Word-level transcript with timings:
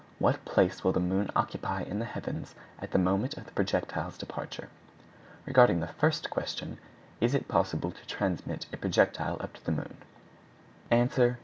What 0.17 0.43
place 0.45 0.83
will 0.83 0.93
the 0.93 0.99
moon 0.99 1.29
occupy 1.35 1.83
in 1.83 1.99
the 1.99 2.05
heavens 2.05 2.55
at 2.79 2.89
the 2.89 2.97
moment 2.97 3.37
of 3.37 3.45
the 3.45 3.51
projectile's 3.51 4.17
departure?" 4.17 4.69
Regarding 5.45 5.79
the 5.79 5.93
first 5.99 6.31
question, 6.31 6.79
"Is 7.19 7.35
it 7.35 7.47
possible 7.47 7.91
to 7.91 8.07
transmit 8.07 8.65
a 8.73 8.77
projectile 8.77 9.37
up 9.39 9.53
to 9.53 9.63
the 9.63 9.71
moon?" 9.73 9.97
_Answer. 10.91 11.37